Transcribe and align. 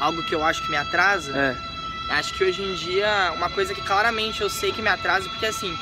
algo 0.00 0.22
que 0.22 0.34
eu 0.34 0.42
acho 0.42 0.62
que 0.62 0.70
me 0.70 0.76
atrasa, 0.76 1.36
É. 1.36 1.56
acho 2.14 2.32
que 2.34 2.42
hoje 2.42 2.62
em 2.62 2.74
dia, 2.74 3.32
uma 3.34 3.48
coisa 3.50 3.74
que 3.74 3.82
claramente 3.82 4.40
eu 4.40 4.48
sei 4.50 4.72
que 4.72 4.80
me 4.82 4.88
atrasa, 4.88 5.28
porque 5.28 5.46
assim, 5.46 5.78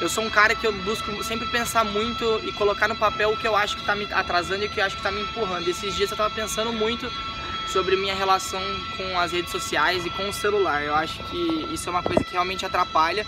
eu 0.00 0.08
sou 0.08 0.24
um 0.24 0.30
cara 0.30 0.54
que 0.54 0.66
eu 0.66 0.72
busco 0.72 1.22
sempre 1.24 1.46
pensar 1.48 1.84
muito 1.84 2.40
e 2.44 2.52
colocar 2.52 2.86
no 2.88 2.96
papel 2.96 3.32
o 3.32 3.36
que 3.36 3.46
eu 3.48 3.56
acho 3.56 3.76
que 3.76 3.84
tá 3.84 3.94
me 3.94 4.06
atrasando 4.12 4.62
e 4.64 4.66
o 4.66 4.70
que 4.70 4.80
eu 4.80 4.84
acho 4.84 4.96
que 4.96 5.02
tá 5.02 5.10
me 5.10 5.22
empurrando. 5.22 5.66
Esses 5.68 5.94
dias 5.94 6.10
eu 6.10 6.16
tava 6.16 6.30
pensando 6.30 6.72
muito 6.72 7.10
sobre 7.68 7.96
minha 7.96 8.14
relação 8.14 8.60
com 8.96 9.18
as 9.18 9.32
redes 9.32 9.50
sociais 9.50 10.04
e 10.04 10.10
com 10.10 10.28
o 10.28 10.32
celular. 10.32 10.82
Eu 10.82 10.94
acho 10.94 11.22
que 11.24 11.68
isso 11.72 11.88
é 11.88 11.90
uma 11.92 12.02
coisa 12.02 12.22
que 12.22 12.32
realmente 12.32 12.66
atrapalha. 12.66 13.24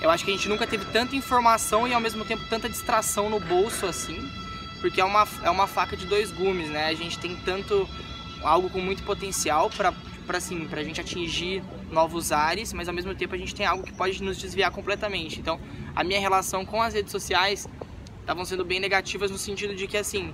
Eu 0.00 0.10
acho 0.10 0.24
que 0.24 0.30
a 0.30 0.34
gente 0.34 0.48
nunca 0.48 0.66
teve 0.66 0.84
tanta 0.86 1.16
informação 1.16 1.88
e 1.88 1.94
ao 1.94 2.00
mesmo 2.00 2.24
tempo 2.24 2.44
tanta 2.48 2.68
distração 2.68 3.30
no 3.30 3.40
bolso 3.40 3.86
assim, 3.86 4.28
porque 4.80 5.00
é 5.00 5.04
uma, 5.04 5.26
é 5.42 5.50
uma 5.50 5.66
faca 5.66 5.96
de 5.96 6.06
dois 6.06 6.30
gumes, 6.30 6.68
né? 6.68 6.88
A 6.88 6.94
gente 6.94 7.18
tem 7.18 7.34
tanto 7.36 7.88
algo 8.44 8.70
com 8.70 8.80
muito 8.80 9.02
potencial 9.02 9.70
para 9.70 9.92
para 10.26 10.38
assim, 10.38 10.66
pra 10.68 10.82
gente 10.84 11.00
atingir 11.00 11.62
novos 11.90 12.30
ares, 12.30 12.72
mas 12.72 12.88
ao 12.88 12.94
mesmo 12.94 13.14
tempo 13.14 13.34
a 13.34 13.38
gente 13.38 13.54
tem 13.54 13.66
algo 13.66 13.82
que 13.82 13.92
pode 13.92 14.22
nos 14.22 14.38
desviar 14.38 14.70
completamente. 14.70 15.40
Então, 15.40 15.60
a 15.94 16.04
minha 16.04 16.20
relação 16.20 16.64
com 16.64 16.80
as 16.80 16.94
redes 16.94 17.10
sociais 17.10 17.68
estavam 18.20 18.44
sendo 18.44 18.64
bem 18.64 18.78
negativas 18.78 19.30
no 19.30 19.36
sentido 19.36 19.74
de 19.74 19.86
que 19.86 19.96
assim, 19.96 20.32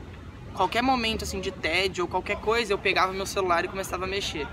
qualquer 0.55 0.83
momento 0.83 1.25
assim 1.25 1.41
de 1.41 1.51
tédio 1.51 2.05
ou 2.05 2.09
qualquer 2.09 2.37
coisa, 2.37 2.73
eu 2.73 2.79
pegava 2.79 3.13
meu 3.13 3.27
celular 3.27 3.65
e 3.65 3.69
começava 3.69 4.05
a 4.05 4.09
mexer. 4.09 4.47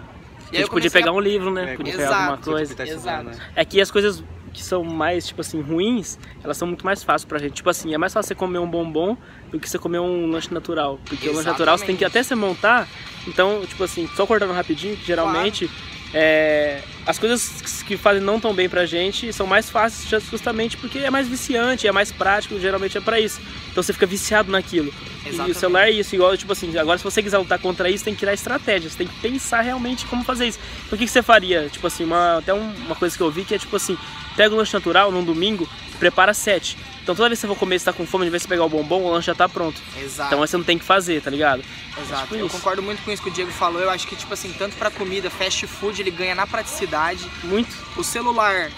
A 0.52 0.56
gente 0.56 0.70
podia 0.70 0.92
pegar 0.92 1.12
um 1.12 1.20
livro, 1.20 1.52
né? 1.52 1.74
É, 1.74 1.76
podia 1.76 1.94
exato. 1.94 2.08
pegar 2.08 2.26
alguma 2.30 2.38
coisa. 2.38 2.76
tá 2.76 2.86
estudando, 2.86 3.26
né? 3.28 3.52
É 3.56 3.66
que 3.66 3.82
as 3.82 3.92
coisas 3.92 4.24
que 4.56 4.64
são 4.64 4.84
mais, 4.84 5.28
tipo 5.28 5.42
assim, 5.42 5.62
ruins, 5.62 6.18
elas 6.42 6.56
são 6.56 6.66
muito 6.66 6.86
mais 6.86 7.04
fáceis 7.04 7.26
pra 7.26 7.38
gente. 7.38 7.56
Tipo 7.56 7.70
assim, 7.70 7.94
é 7.94 7.98
mais 7.98 8.14
fácil 8.14 8.30
você 8.30 8.36
comer 8.36 8.60
um 8.60 8.68
bombom 8.68 9.18
do 9.52 9.60
que 9.60 9.70
você 9.70 9.78
comer 9.78 10.00
um 10.00 10.32
lanche 10.32 10.54
natural. 10.54 10.98
Porque 11.06 11.28
o 11.28 11.34
lanche 11.34 11.48
natural 11.48 11.78
você 11.78 11.86
tem 11.86 11.96
que 11.98 12.06
até 12.06 12.24
você 12.24 12.36
montar. 12.36 12.88
Então, 13.28 13.66
tipo 13.66 13.84
assim, 13.84 14.08
só 14.16 14.26
cortando 14.26 14.54
rapidinho, 14.54 14.96
que 14.96 15.06
geralmente 15.06 15.70
é, 16.14 16.82
as 17.06 17.20
coisas 17.20 17.82
que 17.84 17.96
fazem 17.98 18.22
não 18.22 18.40
tão 18.40 18.54
bem 18.54 18.68
pra 18.68 18.86
gente 18.86 19.32
são 19.32 19.46
mais 19.46 19.70
fáceis 19.70 20.10
justamente 20.30 20.76
porque 20.78 21.00
é 21.00 21.10
mais 21.12 21.28
viciante, 21.28 21.88
é 21.88 21.92
mais 21.92 22.12
prático, 22.12 22.60
geralmente 22.60 22.98
é 22.98 23.02
pra 23.02 23.20
isso. 23.20 23.40
Então 23.72 23.84
você 23.84 23.94
fica 23.94 24.06
viciado 24.06 24.52
naquilo. 24.52 24.92
E 25.24 25.28
o 25.28 25.30
Exatamente. 25.30 25.58
celular 25.60 25.88
é 25.88 25.92
isso, 25.92 26.14
igual, 26.16 26.36
tipo 26.38 26.52
assim, 26.52 26.76
agora 26.78 26.98
se 26.98 27.04
você 27.04 27.22
quiser 27.22 27.38
lutar 27.40 27.58
contra 27.60 27.90
isso, 27.90 28.04
tem 28.04 28.14
que 28.14 28.20
criar 28.20 28.34
estratégias, 28.34 28.96
tem 28.96 29.08
que 29.08 29.16
pensar 29.22 29.62
realmente 29.62 30.06
como 30.06 30.24
fazer 30.24 30.48
isso. 30.48 30.60
Então 30.86 30.96
o 30.96 31.00
que, 31.00 31.06
que 31.06 31.12
você 31.12 31.22
faria? 31.24 31.68
Tipo 31.70 31.88
assim, 31.88 32.04
uma, 32.04 32.38
até 32.40 32.54
um- 32.54 32.74
uma 32.86 32.96
coisa 32.96 33.16
que 33.16 33.22
eu 33.24 33.30
vi 33.32 33.44
que 33.44 33.54
é 33.56 33.58
tipo 33.60 33.76
assim, 33.76 33.98
pega 34.36 34.54
o 34.54 34.58
lanche 34.58 34.74
natural 34.74 35.12
num 35.12 35.24
domingo, 35.24 35.68
prepara 36.00 36.34
sete. 36.34 36.78
Então 37.04 37.14
toda 37.16 37.30
vez 37.30 37.40
que 37.40 37.42
você 37.46 37.54
for 37.54 37.60
comer, 37.60 37.78
você 37.80 37.86
tá 37.86 37.94
com 37.94 38.06
fome, 38.06 38.26
de 38.26 38.32
vez 38.32 38.42
você 38.44 38.50
pegar 38.50 38.66
o 38.66 38.70
bombom, 38.70 39.04
o 39.04 39.12
lanche 39.12 39.28
já 39.28 39.36
tá 39.36 39.48
pronto. 39.48 39.80
Exato. 40.00 40.28
Então 40.28 40.40
você 40.40 40.58
não 40.58 40.64
tem 40.64 40.78
que 40.78 40.84
fazer, 40.86 41.22
tá 41.22 41.30
ligado? 41.30 41.64
Exato. 42.02 42.24
tipo 42.24 42.36
eu 42.36 42.48
isso. 42.48 42.56
concordo 42.56 42.82
muito 42.82 43.02
com 43.04 43.12
isso 43.12 43.22
que 43.22 43.30
o 43.30 43.32
Diego 43.32 43.52
falou. 43.52 43.80
Eu 43.82 43.90
acho 43.92 44.08
que 44.08 44.16
tipo 44.16 44.34
assim, 44.34 44.52
tanto 44.58 44.76
pra 44.76 44.90
comida, 44.92 45.30
fast 45.30 45.66
food, 45.68 46.02
ele 46.02 46.12
ganha 46.12 46.34
na 46.36 46.46
praticidade. 46.48 46.95
Muito. 47.44 47.76
O 47.98 48.04
celular, 48.04 48.72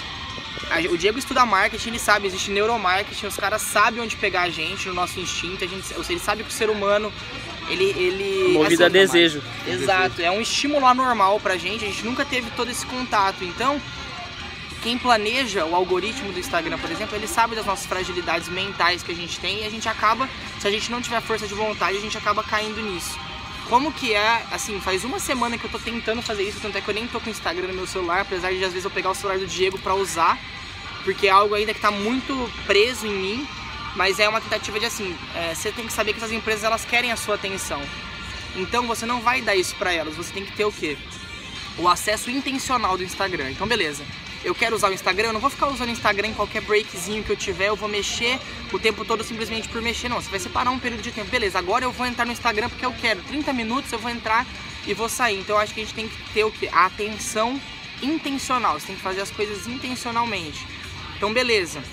a- 0.72 0.92
o 0.92 0.98
Diego 0.98 1.18
estuda 1.20 1.46
marketing, 1.46 1.90
ele 1.90 2.00
sabe, 2.00 2.28
existe 2.28 2.52
neuromarketing, 2.52 3.28
os 3.28 3.36
caras 3.38 3.62
sabem 3.62 4.02
onde 4.02 4.16
pegar 4.16 4.44
a 4.44 4.50
gente, 4.50 4.88
no 4.88 4.94
nosso 4.94 5.20
instinto, 5.20 5.64
a 5.64 5.68
gente, 5.68 5.86
ele 6.10 6.20
sabe 6.20 6.44
que 6.44 6.50
o 6.50 6.54
ser 6.54 6.70
humano, 6.70 7.12
ele... 7.70 7.86
ele 7.98 8.54
Movido 8.54 8.84
a 8.84 8.88
assim, 8.88 8.94
desejo. 8.94 9.42
Exato, 9.68 10.22
é 10.22 10.32
um 10.32 10.42
estímulo 10.42 10.86
anormal 10.86 11.40
pra 11.40 11.58
gente, 11.58 11.84
a 11.84 11.88
gente 11.88 12.06
nunca 12.06 12.24
teve 12.26 12.50
todo 12.52 12.70
esse 12.70 12.86
contato. 12.86 13.44
Então, 13.44 13.82
quem 14.84 14.98
planeja 14.98 15.66
o 15.66 15.76
algoritmo 15.76 16.32
do 16.32 16.40
Instagram, 16.40 16.78
por 16.78 16.90
exemplo, 16.92 17.16
ele 17.16 17.28
sabe 17.28 17.56
das 17.56 17.66
nossas 17.66 17.86
fragilidades 17.86 18.48
mentais 18.48 19.04
que 19.04 19.12
a 19.12 19.16
gente 19.16 19.40
tem 19.40 19.64
e 19.64 19.66
a 19.66 19.70
gente 19.70 19.90
acaba, 19.90 20.30
se 20.60 20.68
a 20.68 20.72
gente 20.72 20.92
não 20.92 21.02
tiver 21.02 21.22
força 21.22 21.48
de 21.48 21.54
vontade, 21.54 21.98
a 21.98 22.02
gente 22.02 22.18
acaba 22.18 22.44
caindo 22.44 22.82
nisso. 22.82 23.18
Como 23.70 23.92
que 23.92 24.14
é, 24.14 24.46
assim, 24.52 24.80
faz 24.80 25.04
uma 25.04 25.20
semana 25.20 25.58
que 25.58 25.66
eu 25.66 25.70
tô 25.70 25.78
tentando 25.78 26.22
fazer 26.22 26.44
isso, 26.44 26.60
tanto 26.62 26.78
é 26.78 26.82
que 26.82 26.90
eu 26.90 26.94
nem 26.94 27.06
tô 27.06 27.20
com 27.20 27.28
o 27.28 27.30
Instagram 27.30 27.68
no 27.68 27.74
meu 27.74 27.88
celular, 27.88 28.22
apesar 28.22 28.50
de 28.52 28.64
às 28.64 28.72
vezes 28.72 28.86
eu 28.86 28.92
pegar 28.92 29.10
o 29.10 29.16
celular 29.16 29.38
do 29.38 29.46
Diego 29.46 29.78
pra 29.80 29.94
usar, 29.94 30.40
porque 31.04 31.28
é 31.28 31.32
algo 31.32 31.54
ainda 31.54 31.74
que 31.74 31.82
tá 31.82 31.92
muito 31.92 32.50
preso 32.66 33.06
em 33.06 33.14
mim, 33.14 33.48
mas 33.96 34.20
é 34.20 34.30
uma 34.30 34.40
tentativa 34.40 34.80
de 34.80 34.86
assim, 34.86 35.14
é, 35.36 35.54
você 35.54 35.70
tem 35.72 35.86
que 35.86 35.92
saber 35.92 36.14
que 36.14 36.20
essas 36.20 36.32
empresas 36.32 36.64
elas 36.64 36.86
querem 36.86 37.12
a 37.12 37.18
sua 37.18 37.36
atenção. 37.36 37.82
Então 38.56 38.88
você 38.88 39.06
não 39.06 39.20
vai 39.20 39.42
dar 39.42 39.56
isso 39.56 39.76
pra 39.76 39.92
elas, 39.92 40.16
você 40.16 40.32
tem 40.32 40.46
que 40.46 40.54
ter 40.54 40.64
o 40.64 40.72
quê? 40.72 40.98
O 41.78 41.90
acesso 41.90 42.32
intencional 42.32 42.98
do 42.98 43.04
Instagram. 43.04 43.52
Então 43.52 43.68
beleza. 43.68 44.04
Eu 44.48 44.56
quero 44.56 44.78
usar 44.78 44.90
o 44.90 44.94
Instagram, 44.94 45.28
eu 45.28 45.34
não 45.34 45.42
vou 45.42 45.50
ficar 45.50 45.68
usando 45.68 45.90
o 45.90 45.92
Instagram 45.92 46.30
em 46.30 46.34
qualquer 46.34 46.62
breakzinho 46.62 47.22
que 47.22 47.30
eu 47.30 47.36
tiver, 47.36 47.68
eu 47.68 47.76
vou 47.76 47.90
mexer 47.90 48.40
o 48.72 48.80
tempo 48.80 49.04
todo 49.04 49.22
simplesmente 49.22 49.68
por 49.68 49.82
mexer, 49.82 50.08
não. 50.08 50.22
Você 50.22 50.30
vai 50.30 50.40
separar 50.40 50.72
um 50.72 50.80
período 50.80 51.02
de 51.02 51.12
tempo. 51.12 51.30
Beleza, 51.30 51.60
agora 51.60 51.84
eu 51.84 51.92
vou 51.92 52.06
entrar 52.06 52.24
no 52.24 52.32
Instagram 52.32 52.70
porque 52.70 52.86
eu 52.86 52.94
quero. 52.94 53.22
30 53.24 53.52
minutos 53.52 53.92
eu 53.92 54.00
vou 54.00 54.10
entrar 54.10 54.48
e 54.86 54.94
vou 54.94 55.10
sair. 55.10 55.38
Então 55.38 55.58
eu 55.58 55.62
acho 55.62 55.74
que 55.74 55.82
a 55.82 55.84
gente 55.84 55.94
tem 55.94 56.08
que 56.08 56.34
ter 56.34 56.46
o 56.46 56.52
quê? 56.52 56.70
A 56.72 56.86
atenção 56.86 57.60
intencional. 58.02 58.80
Você 58.80 58.88
tem 58.88 58.96
que 58.96 59.02
fazer 59.02 59.20
as 59.20 59.32
coisas 59.32 59.68
intencionalmente. 59.68 60.66
Então 61.18 61.34
beleza. 61.34 61.84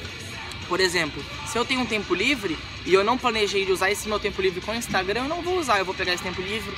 Por 0.68 0.78
exemplo, 0.78 1.24
se 1.48 1.58
eu 1.58 1.64
tenho 1.64 1.80
um 1.80 1.86
tempo 1.86 2.14
livre 2.14 2.56
e 2.86 2.94
eu 2.94 3.02
não 3.02 3.18
planejei 3.18 3.66
de 3.66 3.72
usar 3.72 3.90
esse 3.90 4.08
meu 4.08 4.20
tempo 4.20 4.40
livre 4.40 4.60
com 4.60 4.70
o 4.70 4.76
Instagram, 4.76 5.22
eu 5.22 5.28
não 5.28 5.42
vou 5.42 5.58
usar. 5.58 5.80
Eu 5.80 5.84
vou 5.84 5.94
pegar 5.94 6.14
esse 6.14 6.22
tempo 6.22 6.40
livre, 6.40 6.72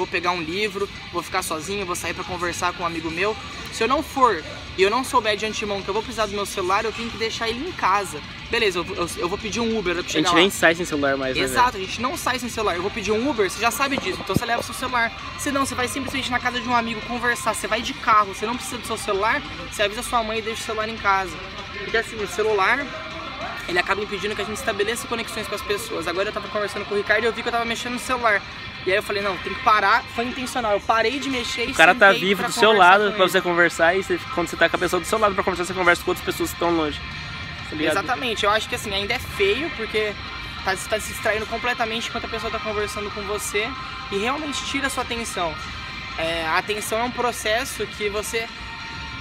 vou 0.00 0.06
pegar 0.06 0.30
um 0.32 0.40
livro, 0.42 0.88
vou 1.12 1.22
ficar 1.22 1.42
sozinho, 1.42 1.84
vou 1.84 1.94
sair 1.94 2.14
pra 2.14 2.24
conversar 2.24 2.72
com 2.72 2.82
um 2.82 2.86
amigo 2.86 3.10
meu. 3.10 3.36
Se 3.72 3.84
eu 3.84 3.88
não 3.88 4.02
for 4.02 4.42
e 4.78 4.82
eu 4.82 4.90
não 4.90 5.04
souber 5.04 5.36
de 5.36 5.44
antemão 5.46 5.82
que 5.82 5.88
eu 5.88 5.94
vou 5.94 6.02
precisar 6.02 6.26
do 6.26 6.32
meu 6.32 6.46
celular, 6.46 6.84
eu 6.84 6.92
tenho 6.92 7.10
que 7.10 7.18
deixar 7.18 7.48
ele 7.48 7.68
em 7.68 7.72
casa. 7.72 8.20
Beleza, 8.50 8.78
eu, 8.78 8.86
eu, 8.96 9.10
eu 9.18 9.28
vou 9.28 9.38
pedir 9.38 9.60
um 9.60 9.78
Uber 9.78 9.92
pra 9.94 10.00
A 10.00 10.02
gente 10.02 10.12
chegar 10.12 10.30
lá. 10.30 10.36
nem 10.36 10.50
sai 10.50 10.74
sem 10.74 10.84
celular 10.86 11.16
mais, 11.16 11.36
né? 11.36 11.42
Exato, 11.42 11.76
a 11.76 11.80
gente 11.80 12.00
não 12.00 12.16
sai 12.16 12.38
sem 12.38 12.48
celular. 12.48 12.74
Eu 12.76 12.82
vou 12.82 12.90
pedir 12.90 13.12
um 13.12 13.30
Uber, 13.30 13.48
você 13.48 13.60
já 13.60 13.70
sabe 13.70 13.96
disso, 13.98 14.18
então 14.22 14.34
você 14.34 14.44
leva 14.44 14.60
o 14.60 14.64
seu 14.64 14.74
celular. 14.74 15.12
Se 15.38 15.52
não, 15.52 15.66
você 15.66 15.74
vai 15.74 15.86
simplesmente 15.86 16.30
na 16.30 16.40
casa 16.40 16.60
de 16.60 16.68
um 16.68 16.74
amigo 16.74 17.00
conversar, 17.02 17.54
você 17.54 17.66
vai 17.68 17.82
de 17.82 17.92
carro, 17.94 18.34
você 18.34 18.46
não 18.46 18.56
precisa 18.56 18.78
do 18.78 18.86
seu 18.86 18.96
celular, 18.96 19.42
você 19.70 19.82
avisa 19.82 20.02
sua 20.02 20.22
mãe 20.22 20.38
e 20.38 20.42
deixa 20.42 20.62
o 20.62 20.64
celular 20.64 20.88
em 20.88 20.96
casa. 20.96 21.36
Porque 21.78 21.96
assim, 21.96 22.16
o 22.16 22.26
celular, 22.26 22.84
ele 23.70 23.78
acaba 23.78 24.02
impedindo 24.02 24.34
que 24.34 24.42
a 24.42 24.44
gente 24.44 24.56
estabeleça 24.56 25.06
conexões 25.08 25.46
com 25.46 25.54
as 25.54 25.62
pessoas. 25.62 26.06
Agora 26.08 26.28
eu 26.28 26.32
tava 26.32 26.48
conversando 26.48 26.84
com 26.84 26.94
o 26.94 26.96
Ricardo 26.98 27.22
e 27.24 27.26
eu 27.26 27.32
vi 27.32 27.42
que 27.42 27.48
eu 27.48 27.52
tava 27.52 27.64
mexendo 27.64 27.92
no 27.94 27.98
celular. 27.98 28.42
E 28.86 28.90
aí 28.90 28.96
eu 28.96 29.02
falei, 29.02 29.22
não, 29.22 29.36
tem 29.38 29.54
que 29.54 29.62
parar, 29.62 30.02
foi 30.14 30.24
intencional. 30.24 30.72
Eu 30.72 30.80
parei 30.80 31.18
de 31.20 31.28
mexer 31.30 31.66
e 31.68 31.72
O 31.72 31.74
cara 31.74 31.94
tá 31.94 32.12
vivo 32.12 32.42
do 32.42 32.52
seu 32.52 32.72
lado 32.72 33.12
pra 33.12 33.26
você 33.28 33.40
conversar 33.40 33.94
e 33.96 34.02
você- 34.02 34.18
quando 34.34 34.48
você 34.48 34.56
tá 34.56 34.68
com 34.68 34.76
a 34.76 34.78
pessoa 34.78 35.00
do 35.00 35.06
seu 35.06 35.18
lado 35.18 35.34
pra 35.34 35.44
conversar, 35.44 35.64
você 35.64 35.74
conversa 35.74 36.02
com 36.02 36.10
outras 36.10 36.24
pessoas 36.24 36.50
que 36.50 36.56
estão 36.56 36.70
longe. 36.70 36.98
Tá 37.68 37.76
ligado? 37.76 37.92
Exatamente, 37.92 38.44
eu 38.44 38.50
acho 38.50 38.68
que 38.68 38.74
assim, 38.74 38.92
ainda 38.92 39.14
é 39.14 39.18
feio 39.18 39.70
porque 39.76 40.12
tá, 40.64 40.74
você 40.74 40.88
tá 40.88 40.98
se 40.98 41.12
distraindo 41.12 41.46
completamente 41.46 42.08
enquanto 42.08 42.24
a 42.24 42.28
pessoa 42.28 42.50
tá 42.50 42.58
conversando 42.58 43.08
com 43.12 43.22
você 43.22 43.68
e 44.10 44.18
realmente 44.18 44.64
tira 44.64 44.88
a 44.88 44.90
sua 44.90 45.04
atenção. 45.04 45.54
É, 46.18 46.44
a 46.46 46.58
atenção 46.58 46.98
é 46.98 47.02
um 47.04 47.10
processo 47.12 47.86
que 47.86 48.08
você, 48.08 48.48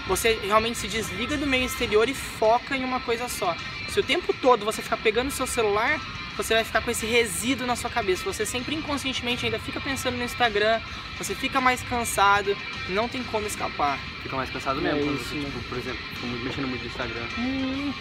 você 0.07 0.39
realmente 0.43 0.77
se 0.79 0.87
desliga 0.87 1.37
do 1.37 1.45
meio 1.45 1.65
exterior 1.65 2.09
e 2.09 2.13
foca 2.15 2.75
em 2.75 2.83
uma 2.83 2.99
coisa 3.01 3.27
só. 3.29 3.55
Se 3.89 3.99
o 3.99 4.03
tempo 4.03 4.31
todo 4.33 4.63
você 4.63 4.83
ficar 4.83 4.97
pegando 4.97 5.31
seu 5.31 5.47
celular, 5.47 5.99
você 6.43 6.53
vai 6.53 6.63
ficar 6.63 6.81
com 6.81 6.89
esse 6.89 7.05
resíduo 7.05 7.67
na 7.67 7.75
sua 7.75 7.89
cabeça. 7.89 8.23
Você 8.23 8.45
sempre 8.45 8.73
inconscientemente 8.75 9.45
ainda 9.45 9.59
fica 9.59 9.79
pensando 9.81 10.15
no 10.17 10.23
Instagram, 10.23 10.79
você 11.17 11.35
fica 11.35 11.59
mais 11.59 11.81
cansado, 11.83 12.55
não 12.87 13.09
tem 13.09 13.21
como 13.23 13.45
escapar. 13.45 13.99
Fica 14.23 14.35
mais 14.35 14.49
cansado 14.49 14.79
É 14.79 14.83
mesmo. 14.83 14.99
quando 15.03 15.19
isso, 15.19 15.29
você, 15.29 15.35
né? 15.35 15.45
tipo, 15.45 15.59
por 15.69 15.77
exemplo, 15.77 15.99
mexendo 16.43 16.67
muito 16.67 16.81
no 16.81 16.87
Instagram. 16.87 17.21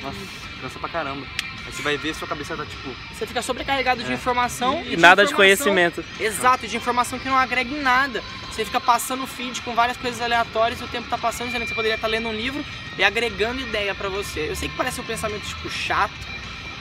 Nossa, 0.03 0.19
cansa 0.61 0.79
pra 0.79 0.89
caramba. 0.89 1.27
Aí 1.67 1.73
você 1.73 1.83
vai 1.83 1.97
ver, 1.99 2.15
sua 2.15 2.27
cabeça 2.29 2.57
tá 2.57 2.65
tipo. 2.65 2.89
Você 3.13 3.27
fica 3.27 3.43
sobrecarregado 3.43 4.03
de 4.03 4.13
informação 4.13 4.81
E 4.87 4.91
de 4.91 4.97
nada 4.97 5.25
de 5.27 5.33
informação- 5.33 5.37
conhecimento. 5.37 6.05
Exato, 6.21 6.67
de 6.67 6.77
informação 6.77 7.19
que 7.19 7.29
não 7.29 7.37
agrega 7.37 7.71
em 7.75 7.83
nada. 7.83 8.23
Você 8.51 8.65
fica 8.65 8.81
passando 8.81 9.25
o 9.25 9.27
feed 9.27 9.61
com 9.63 9.75
várias 9.75 9.97
coisas 9.97 10.21
aleatórias 10.21 10.81
e 10.81 10.85
o 10.85 10.89
tempo 10.89 11.09
tá 11.09 11.19
passando, 11.19 11.51
sendo 11.51 11.63
que 11.63 11.69
você 11.69 11.75
poderia 11.75 11.97
estar 11.97 12.07
lendo 12.09 12.29
um 12.29 12.33
livro 12.33 12.65
e 12.97 13.05
agregando 13.05 13.61
ideia 13.61 13.95
pra 13.95 14.09
você. 14.09 14.49
Eu 14.49 14.57
sei 14.57 14.69
que 14.69 14.77
parece 14.77 15.01
um 15.01 15.05
pensamento 15.05 15.47
tipo 15.47 15.69
chato 15.69 16.13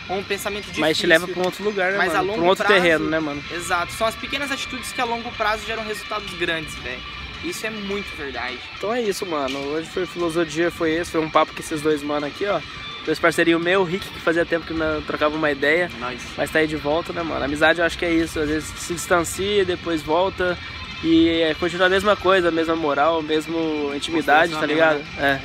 ou 0.09 0.18
um 0.18 0.23
pensamento 0.23 0.63
difícil. 0.63 0.81
Mas 0.81 0.97
te 0.97 1.06
leva 1.07 1.28
pra 1.28 1.41
um 1.41 1.45
outro 1.45 1.63
lugar, 1.63 1.91
né, 1.91 1.97
Mas 1.97 2.12
a 2.13 2.18
mano? 2.18 2.28
longo 2.28 2.38
Pra 2.40 2.45
um 2.45 2.50
outro 2.50 2.66
prazo- 2.66 2.81
terreno, 2.81 3.09
né, 3.09 3.19
mano? 3.19 3.44
Exato, 3.51 3.91
são 3.94 4.07
as 4.07 4.16
pequenas 4.16 4.51
atitudes 4.51 4.91
que 4.91 5.01
a 5.01 5.06
longo 5.06 5.31
prazo 5.34 5.66
geram 5.66 5.84
resultados 5.84 6.34
grandes, 6.35 6.73
velho. 6.75 7.00
Isso 7.44 7.66
é 7.68 7.69
muito 7.69 8.16
verdade. 8.17 8.58
Então 8.78 8.93
é 8.93 9.02
isso, 9.02 9.26
mano. 9.26 9.59
Hoje 9.67 9.87
foi 9.90 10.05
filosofia, 10.08 10.72
foi 10.72 10.91
esse, 10.93 11.11
foi 11.11 11.22
um 11.22 11.29
papo 11.29 11.53
com 11.53 11.59
esses 11.59 11.82
dois 11.82 12.02
mano 12.02 12.26
aqui, 12.26 12.46
ó. 12.46 12.59
Dois 13.05 13.20
parceirinhos 13.20 13.61
meu, 13.61 13.82
o 13.82 13.84
Rick, 13.85 14.05
que 14.09 14.20
fazia 14.20 14.46
tempo 14.46 14.66
que 14.66 14.73
não 14.73 15.02
trocava 15.03 15.34
uma 15.35 15.49
ideia, 15.49 15.90
Nós. 15.99 16.20
mas 16.35 16.49
tá 16.52 16.59
aí 16.59 16.67
de 16.67 16.76
volta, 16.76 17.14
né, 17.14 17.22
mano? 17.23 17.46
Amizade 17.46 17.79
eu 17.79 17.85
acho 17.85 17.97
que 17.97 18.03
é 18.03 18.11
isso, 18.11 18.37
às 18.40 18.49
vezes 18.49 18.67
se 18.79 18.93
distancia, 18.93 19.64
depois 19.64 20.02
volta 20.02 20.58
e 21.03 21.55
continua 21.59 21.88
a 21.88 21.90
mesma 21.90 22.16
coisa, 22.16 22.49
a 22.49 22.52
mesma 22.52 22.76
moral, 22.76 23.20
a 23.20 23.23
mesma 23.23 23.58
intimidade, 23.96 24.53
tá 24.53 24.66
ligado? 24.66 25.02
É. 25.20 25.40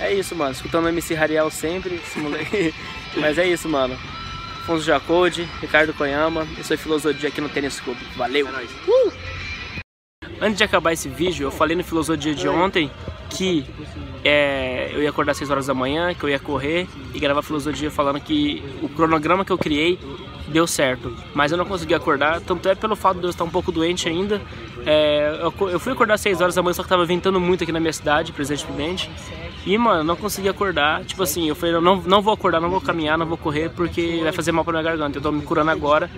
É 0.00 0.12
isso, 0.14 0.34
mano. 0.34 0.52
Escutando 0.52 0.86
o 0.86 0.88
MC 0.88 1.14
Rariel 1.14 1.50
sempre, 1.50 1.96
esse 1.96 2.18
moleque. 2.18 2.74
Mas 3.16 3.38
é 3.38 3.46
isso, 3.46 3.68
mano. 3.68 3.96
Afonso 4.62 4.82
Jacode, 4.82 5.46
Ricardo 5.60 5.92
Koyama, 5.92 6.46
isso 6.58 6.72
é 6.72 6.76
Filosofia 6.76 7.28
aqui 7.28 7.40
no 7.40 7.50
Tênis 7.50 7.80
Clube. 7.80 8.00
Valeu! 8.16 8.48
É 8.48 8.50
nóis. 8.50 8.70
Antes 10.40 10.56
de 10.56 10.64
acabar 10.64 10.92
esse 10.92 11.08
vídeo, 11.08 11.44
eu 11.44 11.50
falei 11.50 11.76
no 11.76 11.84
Filosofia 11.84 12.34
de 12.34 12.48
ontem 12.48 12.90
que 13.28 13.64
é, 14.24 14.90
eu 14.92 15.02
ia 15.02 15.10
acordar 15.10 15.32
às 15.32 15.38
6 15.38 15.50
horas 15.50 15.66
da 15.66 15.74
manhã, 15.74 16.14
que 16.14 16.24
eu 16.24 16.30
ia 16.30 16.38
correr 16.38 16.88
e 17.12 17.20
gravar 17.20 17.42
Filosofia 17.42 17.90
falando 17.90 18.20
que 18.20 18.62
o 18.82 18.88
cronograma 18.88 19.44
que 19.44 19.52
eu 19.52 19.58
criei 19.58 19.98
deu 20.48 20.66
certo. 20.66 21.14
Mas 21.34 21.52
eu 21.52 21.58
não 21.58 21.64
consegui 21.64 21.94
acordar, 21.94 22.40
tanto 22.40 22.68
é 22.68 22.74
pelo 22.74 22.96
fato 22.96 23.18
de 23.18 23.24
eu 23.24 23.30
estar 23.30 23.44
um 23.44 23.50
pouco 23.50 23.72
doente 23.72 24.08
ainda. 24.08 24.40
É, 24.86 25.38
eu, 25.40 25.68
eu, 25.68 25.80
fui 25.80 25.92
acordar 25.92 26.14
às 26.14 26.20
6 26.20 26.40
horas 26.40 26.54
da 26.54 26.62
manhã, 26.62 26.74
só 26.74 26.82
que 26.82 26.88
tava 26.88 27.06
ventando 27.06 27.40
muito 27.40 27.64
aqui 27.64 27.72
na 27.72 27.80
minha 27.80 27.92
cidade, 27.92 28.32
Presidente 28.32 28.66
Prudente. 28.66 29.10
E, 29.66 29.78
mano, 29.78 30.04
não 30.04 30.14
consegui 30.14 30.48
acordar. 30.48 31.04
Tipo 31.04 31.22
assim, 31.22 31.48
eu 31.48 31.54
falei, 31.54 31.80
não, 31.80 31.96
não 31.96 32.20
vou 32.20 32.34
acordar, 32.34 32.60
não 32.60 32.68
vou 32.68 32.80
caminhar, 32.80 33.16
não 33.16 33.26
vou 33.26 33.38
correr, 33.38 33.70
porque 33.70 34.20
vai 34.22 34.32
fazer 34.32 34.52
mal 34.52 34.62
pra 34.64 34.72
minha 34.72 34.82
garganta. 34.82 35.18
Eu 35.18 35.22
tô 35.22 35.32
me 35.32 35.42
curando 35.42 35.70
agora. 35.70 36.10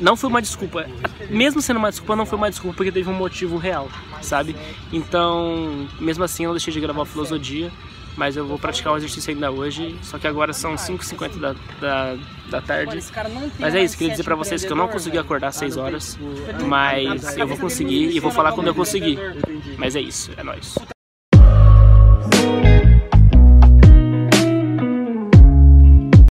Não 0.00 0.16
foi 0.16 0.30
uma 0.30 0.40
desculpa. 0.40 0.86
Mesmo 1.28 1.60
sendo 1.60 1.78
uma 1.78 1.90
desculpa, 1.90 2.14
não 2.14 2.26
foi 2.26 2.38
uma 2.38 2.48
desculpa, 2.48 2.76
porque 2.76 2.92
teve 2.92 3.10
um 3.10 3.14
motivo 3.14 3.56
real, 3.56 3.88
sabe? 4.22 4.54
Então, 4.92 5.88
mesmo 5.98 6.22
assim, 6.22 6.44
eu 6.44 6.52
deixei 6.52 6.72
de 6.72 6.80
gravar 6.80 7.02
a 7.02 7.06
filosofia 7.06 7.72
mas 8.16 8.36
eu 8.36 8.46
vou 8.46 8.58
praticar 8.58 8.92
o 8.92 8.96
exercício 8.96 9.32
ainda 9.32 9.50
hoje, 9.50 9.96
só 10.02 10.18
que 10.18 10.26
agora 10.26 10.52
são 10.52 10.74
5h50 10.74 11.38
da, 11.38 11.54
da, 11.80 12.16
da 12.50 12.60
tarde. 12.60 12.98
Mas 13.58 13.74
é 13.74 13.82
isso, 13.82 13.96
queria 13.96 14.12
dizer 14.12 14.24
pra 14.24 14.34
vocês 14.34 14.64
que 14.64 14.72
eu 14.72 14.76
não 14.76 14.88
consegui 14.88 15.18
acordar 15.18 15.48
às 15.48 15.56
6 15.56 15.76
horas, 15.76 16.18
mas 16.66 17.36
eu 17.36 17.46
vou 17.46 17.56
conseguir 17.58 18.16
e 18.16 18.20
vou 18.20 18.30
falar 18.30 18.52
quando 18.52 18.68
eu 18.68 18.74
conseguir. 18.74 19.18
Mas 19.78 19.94
é 19.94 20.00
isso, 20.00 20.30
é 20.36 20.42
nóis. 20.42 20.74